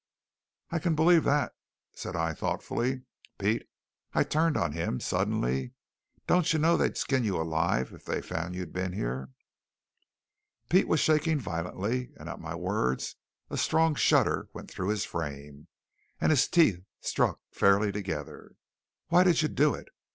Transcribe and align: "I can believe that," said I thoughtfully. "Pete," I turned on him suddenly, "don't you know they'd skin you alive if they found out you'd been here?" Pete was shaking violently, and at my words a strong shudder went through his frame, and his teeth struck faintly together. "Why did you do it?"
"I 0.71 0.79
can 0.79 0.95
believe 0.95 1.23
that," 1.25 1.53
said 1.93 2.15
I 2.15 2.33
thoughtfully. 2.33 3.03
"Pete," 3.37 3.69
I 4.15 4.23
turned 4.23 4.57
on 4.57 4.71
him 4.71 4.99
suddenly, 4.99 5.73
"don't 6.25 6.51
you 6.51 6.57
know 6.57 6.75
they'd 6.75 6.97
skin 6.97 7.23
you 7.23 7.39
alive 7.39 7.93
if 7.93 8.05
they 8.05 8.19
found 8.19 8.55
out 8.55 8.55
you'd 8.55 8.73
been 8.73 8.93
here?" 8.93 9.29
Pete 10.69 10.87
was 10.87 11.01
shaking 11.01 11.39
violently, 11.39 12.13
and 12.19 12.29
at 12.29 12.39
my 12.39 12.55
words 12.55 13.15
a 13.51 13.57
strong 13.59 13.93
shudder 13.93 14.49
went 14.53 14.71
through 14.71 14.87
his 14.89 15.05
frame, 15.05 15.67
and 16.19 16.31
his 16.31 16.47
teeth 16.47 16.83
struck 17.01 17.39
faintly 17.51 17.91
together. 17.91 18.55
"Why 19.09 19.23
did 19.23 19.43
you 19.43 19.49
do 19.49 19.75
it?" 19.75 19.89